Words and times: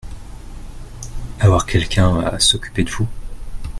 Avoir 1.39 1.67
quelqu’un 1.67 2.21
à 2.21 2.39
s’occuper 2.39 2.83
de 2.83 2.89
vous. 2.89 3.07